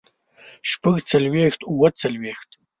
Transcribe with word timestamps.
شپږ 0.69 0.95
څلوېښت 1.11 1.59
اووه 1.69 1.89
څلوېښت 2.01 2.49